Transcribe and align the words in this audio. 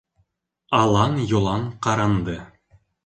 Алан-йолан 0.79 1.67
ҡаранды. 1.89 2.39